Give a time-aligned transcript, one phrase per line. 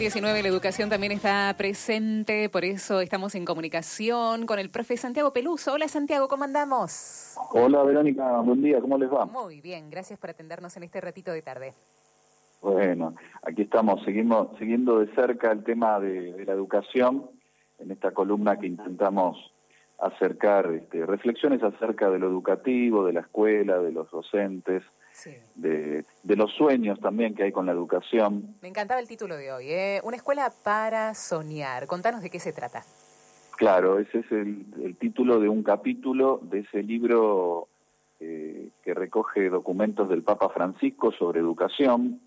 [0.00, 5.34] 19, la educación también está presente, por eso estamos en comunicación con el profe Santiago
[5.34, 5.74] Peluso.
[5.74, 7.36] Hola Santiago, ¿cómo andamos?
[7.52, 9.26] Hola Verónica, buen día, ¿cómo les va?
[9.26, 11.74] Muy bien, gracias por atendernos en este ratito de tarde.
[12.62, 17.28] Bueno, aquí estamos, seguimos siguiendo de cerca el tema de, la educación
[17.78, 19.52] en esta columna que intentamos
[20.00, 24.82] acercar este, reflexiones acerca de lo educativo, de la escuela, de los docentes,
[25.56, 28.54] de, los sueños también que hay con la educación.
[28.62, 30.00] Me encantaba el título de hoy, ¿eh?
[30.04, 31.86] Una escuela para soñar.
[31.86, 32.82] Contanos de qué se trata.
[33.56, 37.68] Claro, ese es el, título de un capítulo de ese libro
[38.18, 42.20] eh, que recoge documentos del Papa Francisco sobre educación.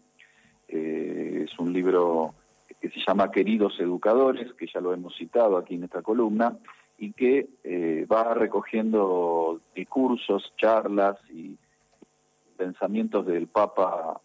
[0.67, 2.35] Eh, es un libro
[2.79, 6.55] que se llama Queridos Educadores, que ya lo hemos citado aquí en esta columna,
[6.97, 11.57] y que eh, va recogiendo discursos, charlas y
[12.57, 14.21] pensamientos del Papa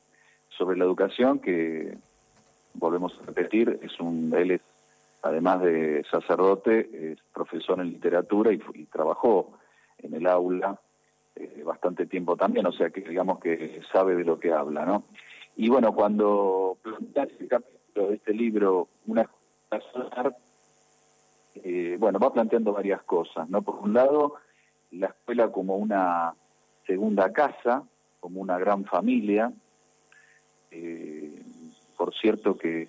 [0.48, 1.96] sobre la educación que
[2.74, 4.60] volvemos a repetir es un él es
[5.22, 9.58] además de sacerdote es profesor en literatura y, trabajó
[9.98, 10.78] en el aula
[11.34, 15.04] eh, bastante tiempo también o sea que digamos que sabe de lo que habla no
[15.56, 19.28] y bueno cuando plantea este capítulo de este libro una
[22.10, 24.34] bueno va planteando varias cosas no por un lado
[24.90, 26.34] la escuela como una
[26.86, 27.84] segunda casa
[28.20, 29.52] como una gran familia.
[30.70, 31.42] Eh,
[31.96, 32.88] por cierto que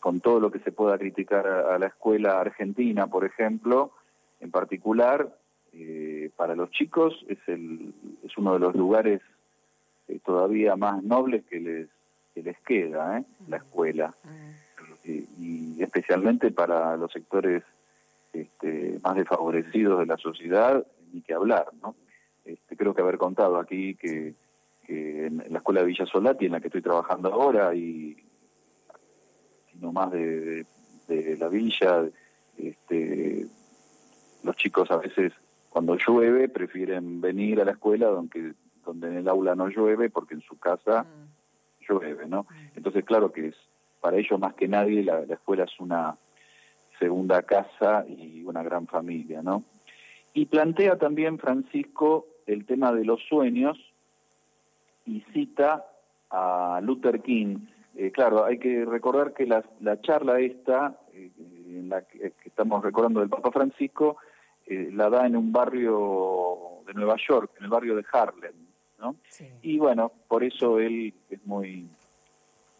[0.00, 3.92] con todo lo que se pueda criticar a, la escuela argentina, por ejemplo,
[4.40, 5.38] en particular,
[5.72, 9.22] eh, para los chicos es, el, es uno de los lugares
[10.08, 11.88] eh, todavía más nobles que les,
[12.34, 14.12] que les queda, la escuela.
[15.04, 17.62] y especialmente para los sectores
[19.02, 21.94] más desfavorecidos de la sociedad, ni que hablar, ¿no?
[22.44, 24.34] Este, creo que haber contado aquí que,
[24.88, 28.16] en la escuela de Villa Solati, en la que estoy trabajando ahora, y
[29.80, 30.66] no más de,
[31.38, 32.08] la villa,
[32.58, 33.46] este,
[34.42, 35.32] los chicos a veces
[35.68, 38.54] cuando llueve prefieren venir a la escuela donde,
[38.84, 41.88] donde en el aula no llueve porque en su casa mm.
[41.88, 42.42] llueve, ¿no?
[42.42, 42.76] Mm.
[42.76, 43.56] Entonces, claro que es
[44.00, 46.16] para ellos más que nadie la, la escuela es una
[46.98, 49.64] segunda casa y una gran familia, ¿no?
[50.34, 53.78] Y plantea también Francisco el tema de los sueños
[55.06, 55.84] y cita
[56.30, 57.58] a Luther King.
[57.96, 59.62] Eh, claro, hay que recordar que la,
[60.00, 61.30] charla esta, eh,
[61.66, 64.16] en la que, estamos recordando del Papa Francisco,
[64.66, 68.54] eh, la da en un barrio de Nueva York, en el barrio de Harlem,
[68.98, 69.16] ¿no?
[69.62, 71.86] Y bueno, por eso él es muy,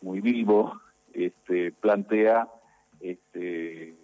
[0.00, 0.80] muy vivo,
[1.12, 2.48] este, plantea
[3.00, 3.94] este,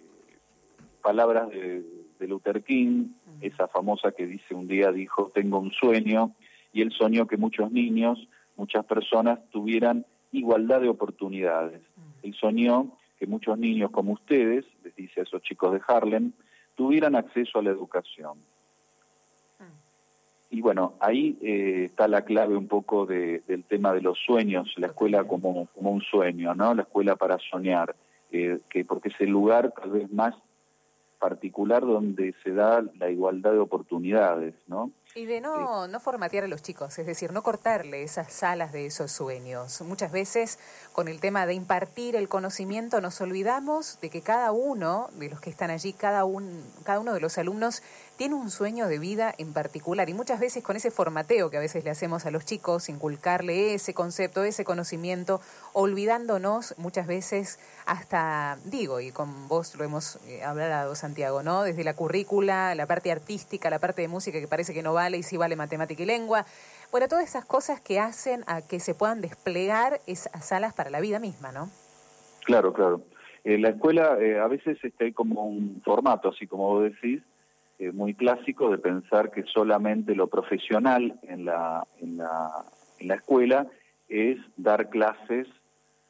[0.99, 1.83] palabras de,
[2.19, 3.07] de Luther King,
[3.41, 6.35] esa famosa que dice un día dijo, tengo un sueño,
[6.73, 11.81] y él soñó que muchos niños, muchas personas tuvieran igualdad de oportunidades.
[12.21, 16.31] Él soñó que muchos niños como ustedes, les dice a esos chicos de Harlem,
[16.75, 18.37] tuvieran acceso a la educación.
[20.51, 24.73] Y bueno, ahí eh, está la clave un poco de, del tema de los sueños,
[24.77, 26.73] la escuela como, como un sueño, ¿no?
[26.73, 27.95] La escuela para soñar,
[28.31, 30.33] eh, que porque es el lugar tal vez más
[31.19, 34.91] particular donde se da la igualdad de oportunidades, ¿no?
[35.15, 38.85] Y de no, no formatear a los chicos, es decir, no cortarle esas alas de
[38.85, 39.81] esos sueños.
[39.81, 40.59] Muchas veces
[40.93, 45.41] con el tema de impartir el conocimiento nos olvidamos de que cada uno de los
[45.41, 47.81] que están allí, cada, un, cada uno de los alumnos
[48.19, 50.09] tiene un sueño de vida en particular.
[50.09, 53.73] Y muchas veces con ese formateo que a veces le hacemos a los chicos, inculcarle
[53.73, 55.39] ese concepto, ese conocimiento,
[55.71, 61.63] olvidándonos muchas veces hasta, digo, y con vos lo hemos eh, hablado Santiago, ¿no?
[61.63, 64.99] Desde la currícula, la parte artística, la parte de música que parece que no va
[64.99, 66.45] vale y si vale matemática y lengua.
[66.91, 70.99] Bueno, todas esas cosas que hacen a que se puedan desplegar esas salas para la
[70.99, 71.69] vida misma, ¿no?
[72.43, 73.01] Claro, claro.
[73.45, 77.23] Eh, la escuela eh, a veces está como un formato, así como vos decís,
[77.79, 82.65] eh, muy clásico de pensar que solamente lo profesional en la, en, la,
[82.99, 83.67] en la escuela
[84.07, 85.47] es dar clases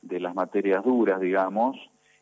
[0.01, 1.77] de las materias duras, digamos,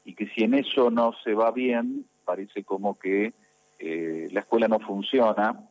[0.05, 3.33] y que si en eso no se va bien, parece como que
[3.79, 5.67] la escuela no funciona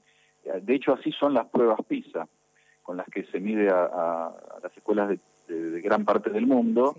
[0.62, 2.28] de hecho, así son las pruebas PISA,
[2.82, 4.32] con las que se mide a,
[4.62, 5.19] las escuelas
[5.49, 6.96] de, gran parte del mundo.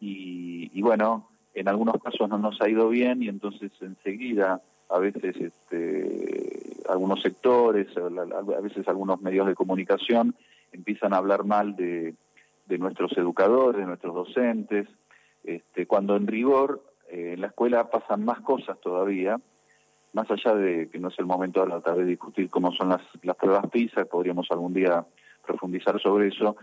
[0.00, 5.36] Y, bueno, en algunos casos no nos ha ido bien y entonces enseguida a veces
[5.36, 10.34] este, algunos sectores, a veces algunos medios de comunicación
[10.72, 12.14] empiezan a hablar mal de,
[12.78, 14.88] nuestros educadores, de nuestros docentes,
[15.44, 19.38] este, cuando en rigor eh, en la escuela pasan más cosas todavía
[20.12, 23.02] más allá de que no es el momento ahora tal vez discutir cómo son las,
[23.36, 25.04] pruebas PISA, podríamos algún día
[25.46, 26.56] profundizar sobre eso,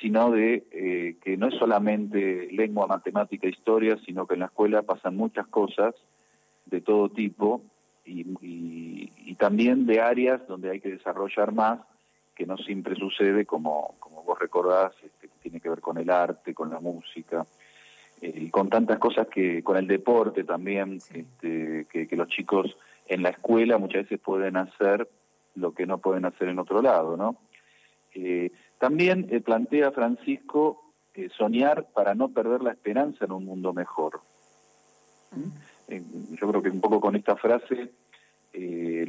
[0.00, 4.82] sino de eh, que no es solamente lengua, matemática, historia, sino que en la escuela
[4.82, 5.94] pasan muchas cosas
[6.66, 7.62] de todo tipo
[8.04, 11.80] y, también de áreas donde hay que desarrollar más,
[12.34, 16.10] que no siempre sucede, como, como vos recordás, este, que tiene que ver con el
[16.10, 17.44] arte, con la música,
[18.20, 22.76] eh, y con tantas cosas que, con el deporte también, este, que, los chicos
[23.08, 25.08] en la escuela muchas veces pueden hacer
[25.56, 27.36] lo que no pueden hacer en otro lado, ¿no?
[28.14, 30.92] Eh, también eh, plantea Francisco
[31.36, 34.20] soñar para no perder la esperanza en un mundo mejor.
[35.88, 36.34] ¿Mm?
[36.34, 37.90] yo creo que un poco con esta frase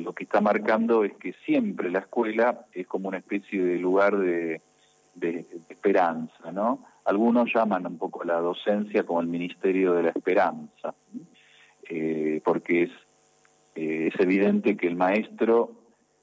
[0.03, 4.17] lo que está marcando es que siempre la escuela es como una especie de lugar
[4.17, 4.61] de,
[5.69, 6.85] esperanza, ¿no?
[7.05, 10.93] Algunos llaman un poco la docencia como el Ministerio de la Esperanza,
[11.89, 12.91] eh, porque es,
[13.75, 15.71] eh, es evidente que el maestro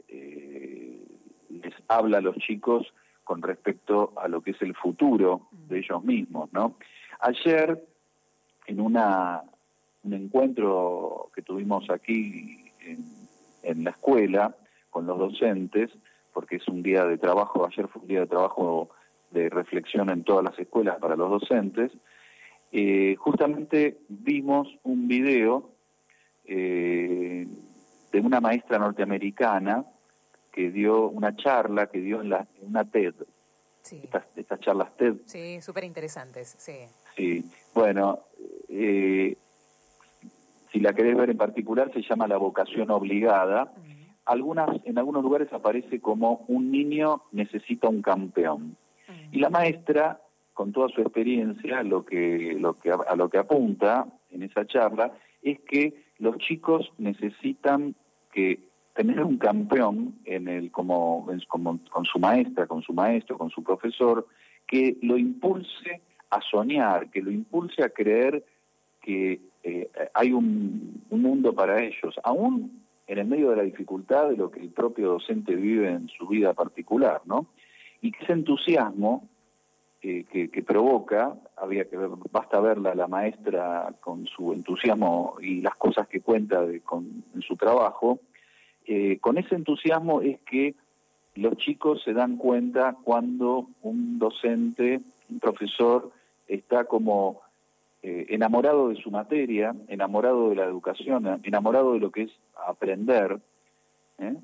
[0.08, 1.04] eh,
[1.50, 2.92] les habla a los chicos
[3.22, 6.76] con respecto a lo que es el futuro de ellos mismos, ¿no?
[7.20, 7.86] Ayer,
[8.66, 9.42] en una,
[10.02, 13.04] un encuentro que tuvimos aquí en,
[13.62, 14.56] en la escuela
[14.90, 15.90] con los docentes,
[16.32, 18.90] porque es un día de trabajo, ayer fue un día de trabajo
[19.30, 21.92] de reflexión en todas las escuelas para los docentes,
[22.72, 25.70] eh, justamente vimos un video
[26.44, 27.46] eh,
[28.12, 29.84] de una maestra norteamericana
[30.52, 33.14] que dio una charla, que dio en, la, una TED.
[34.36, 35.14] Estas, charlas TED.
[35.26, 36.86] Sí, súper interesantes, sí.
[37.16, 37.44] Sí,
[37.74, 38.20] bueno,
[38.68, 39.36] eh,
[40.72, 43.72] si la querés ver en particular, se llama La vocación obligada.
[44.24, 48.76] Algunas, en algunos lugares aparece como un niño necesita un campeón.
[49.32, 50.20] Y la maestra,
[50.54, 55.12] con toda su experiencia, lo que, lo que, a lo que apunta en esa charla
[55.42, 57.96] es que los chicos necesitan
[58.32, 58.60] que
[58.94, 63.64] tener un campeón en el como, como con su maestra, con su maestro, con su
[63.64, 64.26] profesor,
[64.66, 68.44] que lo impulse a soñar, que lo impulse a creer
[69.00, 74.28] que eh, hay un, un, mundo para ellos, aún en el medio de la dificultad
[74.30, 77.46] de lo que el propio docente vive en su vida particular, ¿no?
[78.02, 79.28] y ese entusiasmo
[80.00, 85.76] que, que, provoca, había que ver, basta verla la maestra con su entusiasmo y las
[85.76, 88.18] cosas que cuenta con, en su trabajo,
[88.86, 90.74] eh, con ese entusiasmo es que
[91.34, 96.10] los chicos se dan cuenta cuando un docente, un profesor,
[96.48, 97.42] está como
[98.02, 102.30] eh, enamorado de su materia, enamorado de la educación, enamorado de lo que es
[102.66, 103.38] aprender,
[104.18, 104.36] ¿eh?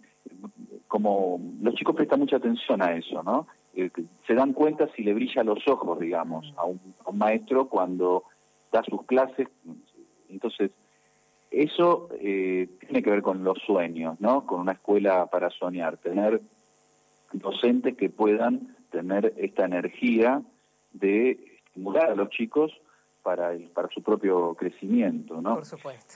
[0.89, 3.47] como los chicos prestan mucha atención a eso, ¿no?
[3.75, 3.91] Eh,
[4.27, 6.81] se dan cuenta si le brilla los ojos, digamos, a un,
[7.15, 8.25] maestro cuando
[8.71, 9.49] da sus clases.
[10.29, 10.71] Entonces,
[11.51, 14.45] eso tiene que ver con los sueños, ¿no?
[14.45, 16.43] Con una escuela para soñar, tener
[17.33, 20.43] docentes que puedan tener esta energía
[20.93, 21.31] de
[21.67, 22.73] estimular a los chicos
[23.27, 25.57] para, el, para su propio crecimiento, ¿no?
[25.57, 26.15] Por supuesto.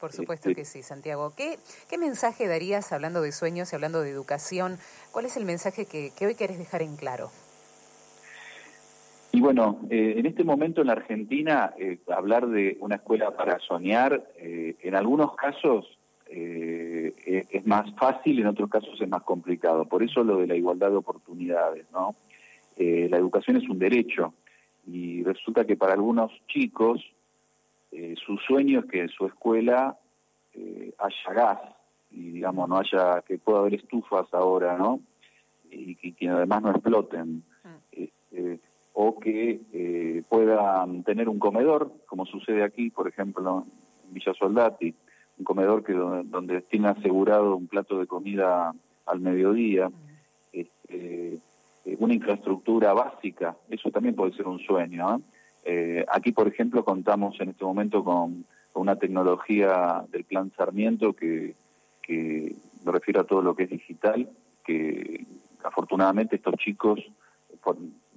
[0.00, 1.32] Por supuesto que sí, Santiago.
[1.36, 1.58] ¿Qué,
[1.88, 4.76] ¿Qué mensaje darías hablando de sueños y hablando de educación?
[5.12, 7.30] ¿Cuál es el mensaje que, hoy querés dejar en claro?
[9.30, 13.60] Y bueno, eh, en este momento en la Argentina, eh, hablar de una escuela para
[13.60, 15.96] soñar, eh, en algunos casos
[16.32, 19.84] es más fácil, en otros casos es más complicado.
[19.84, 22.14] Por eso lo de la igualdad de oportunidades, ¿no?
[22.76, 24.32] la educación es un derecho
[24.92, 27.00] y resulta que para algunos chicos
[27.92, 29.96] eh, su sueño es que en su escuela
[30.54, 31.60] eh, haya gas
[32.10, 35.00] y digamos no haya que pueda haber estufas ahora no
[35.70, 37.68] y, que además no exploten mm.
[37.92, 38.60] este,
[38.92, 43.66] o que eh, puedan tener un comedor como sucede aquí por ejemplo
[44.08, 44.92] en Villa Soldati
[45.38, 48.74] un comedor que donde, tiene asegurado un plato de comida
[49.06, 49.94] al mediodía mm.
[50.52, 51.38] este,
[51.98, 55.20] una infraestructura básica eso también puede ser un sueño ¿eh?
[55.64, 61.54] Eh, aquí, por ejemplo, contamos en este momento con, una tecnología del Plan Sarmiento que,
[62.02, 64.30] que me refiero a todo lo que es digital,
[64.64, 65.26] que
[65.64, 67.00] afortunadamente estos chicos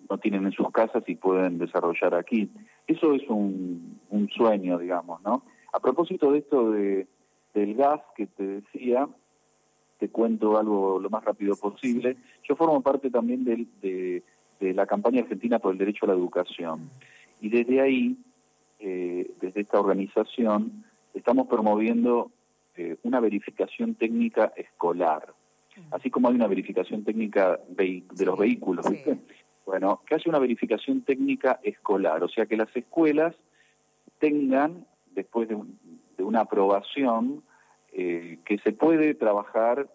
[0.10, 2.52] no tienen en sus casas y pueden desarrollar aquí.
[2.88, 4.00] Eso es un,
[4.38, 5.44] sueño, digamos, ¿no?
[5.74, 7.08] A propósito de esto de,
[7.54, 9.08] del gas que te decía,
[10.04, 12.18] te cuento algo lo más rápido posible.
[12.44, 14.22] Yo formo parte también de,
[14.60, 16.90] de la campaña argentina por el derecho a la educación.
[17.40, 18.18] Y desde ahí,
[18.80, 20.84] eh, desde esta organización,
[21.14, 22.32] estamos promoviendo
[22.76, 25.34] eh, una verificación técnica escolar,
[25.92, 28.86] así como hay una verificación técnica de los vehículos,
[29.66, 33.34] Bueno, que haya una verificación técnica escolar, o sea, que las escuelas
[34.20, 35.56] tengan, después de,
[36.22, 37.42] una aprobación,
[37.94, 39.88] eh, que se puede trabajar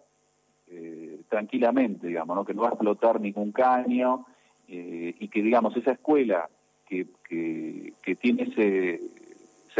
[1.30, 2.44] tranquilamente, digamos, ¿no?
[2.44, 4.26] que no va a explotar ningún caño
[4.68, 6.50] eh, y que, digamos, esa escuela
[6.86, 9.00] que, que, tiene ese,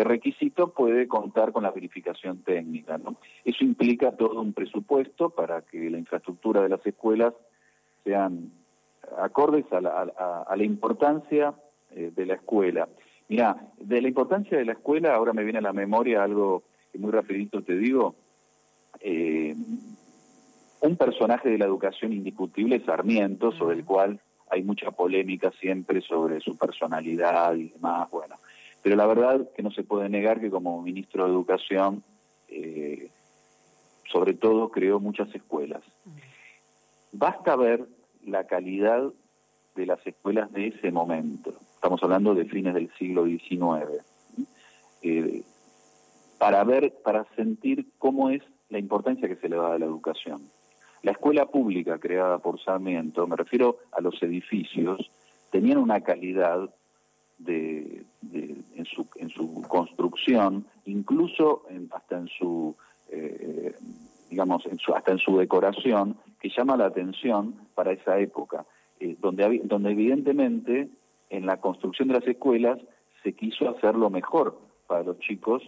[0.03, 2.97] requisito puede contar con la verificación técnica.
[2.99, 3.17] ¿no?
[3.45, 7.35] Eso implica todo un presupuesto para que la infraestructura de las escuelas
[8.05, 8.53] sean
[9.19, 11.53] acordes a la, a, la importancia
[11.91, 12.89] eh, de la escuela.
[13.29, 16.99] Mira, de la importancia de la escuela ahora me viene a la memoria algo que
[16.99, 18.15] muy rapidito te digo.
[19.01, 19.55] Eh,
[20.81, 26.01] un personaje de la educación indiscutible es Sarmiento, sobre el cual hay mucha polémica siempre
[26.01, 28.37] sobre su personalidad y demás, bueno.
[28.83, 32.03] Pero la verdad que no se puede negar que como ministro de Educación,
[32.49, 33.11] eh,
[34.11, 35.83] sobre todo creó muchas escuelas.
[37.13, 37.87] Basta ver
[38.25, 39.13] la calidad
[39.75, 41.55] de las escuelas de ese momento.
[41.75, 44.03] Estamos hablando de fines del siglo XIX.
[45.03, 45.43] Eh,
[46.39, 50.43] para ver, para sentir cómo es la importancia que se le da a la educación.
[51.03, 55.11] La escuela pública creada por Sarmiento, me refiero a los edificios,
[55.51, 56.69] tenían una calidad
[57.39, 62.75] de, en, su, en su construcción, incluso hasta en su,
[63.11, 63.75] eh,
[64.29, 68.67] digamos, en su, hasta en su decoración, que llama la atención para esa época,
[69.01, 70.89] eh, donde, donde evidentemente
[71.31, 72.79] en la construcción de las escuelas
[73.23, 75.63] se quiso hacer lo mejor para los chicos,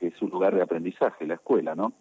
[0.00, 1.92] que es su lugar de aprendizaje, la escuela, ¿no?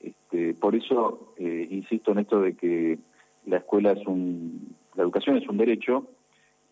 [0.00, 2.98] Este, por eso eh, insisto en esto de que
[3.44, 6.08] la escuela es un, la educación es un derecho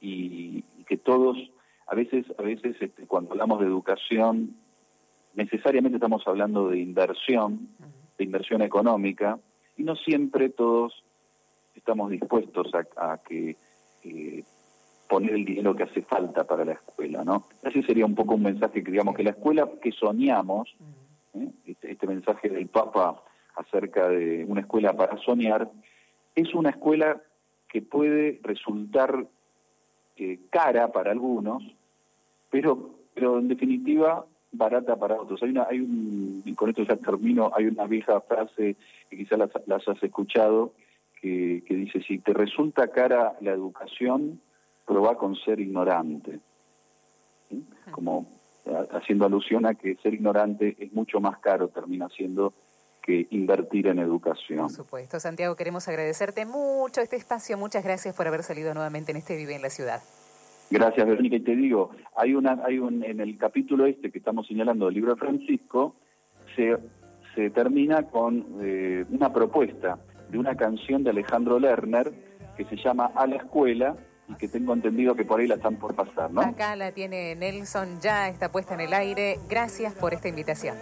[0.01, 1.39] y, que todos,
[1.87, 4.57] a veces, a veces este, cuando hablamos de educación,
[5.35, 7.69] necesariamente estamos hablando de inversión,
[8.19, 9.39] de inversión económica,
[9.77, 11.05] y no siempre todos
[11.75, 13.57] estamos dispuestos a, que
[14.05, 14.45] eh,
[15.13, 17.45] poner el dinero que hace falta para la escuela, ¿no?
[17.63, 20.75] Ese sería un poco un mensaje que digamos que la escuela que soñamos
[21.35, 21.51] ¿eh?
[21.67, 23.23] este, este, mensaje del Papa
[23.57, 25.71] acerca de una escuela para soñar,
[26.35, 27.21] es una escuela
[27.69, 29.27] que puede resultar
[30.17, 31.63] eh, cara para algunos,
[32.49, 35.43] pero, pero en definitiva barata para otros.
[35.43, 38.77] Hay una, hay un, y con esto ya termino, hay una vieja frase
[39.11, 40.73] que quizás las, las has escuchado,
[41.21, 44.41] que, que, dice, si te resulta cara la educación,
[44.93, 46.41] prueba con ser ignorante.
[47.91, 48.27] Como
[48.93, 52.53] haciendo alusión a que ser ignorante es mucho más caro, termina siendo
[53.03, 54.61] que invertir en educación.
[54.61, 57.59] Por supuesto, Santiago, queremos agradecerte mucho este espacio.
[57.59, 60.01] Muchas gracias por haber salido nuevamente en este Vive en la Ciudad.
[60.71, 61.37] Gracias, Verónica.
[61.37, 64.95] Y te digo, hay una, hay un, en el capítulo este que estamos señalando del
[64.95, 65.97] libro de Francisco,
[66.55, 66.77] se,
[67.35, 69.99] se termina con eh, una propuesta
[70.31, 72.13] de una canción de Alejandro Lerner
[72.57, 73.97] que se llama A la Escuela,
[74.33, 76.41] y que tengo entendido que por ahí la están por pasar, ¿no?
[76.41, 79.39] Acá la tiene Nelson, ya está puesta en el aire.
[79.49, 80.77] Gracias por esta invitación.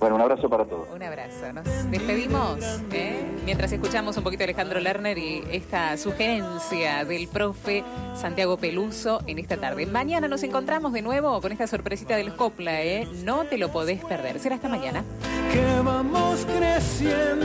[0.00, 0.88] Bueno, un abrazo para todos.
[0.94, 1.52] Un abrazo.
[1.52, 2.58] Nos despedimos
[2.92, 3.24] ¿eh?
[3.46, 9.38] mientras escuchamos un poquito a Alejandro Lerner y esta sugerencia del profe Santiago Peluso en
[9.38, 9.86] esta tarde.
[9.86, 13.08] Mañana nos encontramos de nuevo con esta sorpresita del Copla, ¿eh?
[13.24, 14.38] No te lo podés perder.
[14.40, 15.04] Será hasta mañana.
[15.50, 17.34] Que vamos creciendo.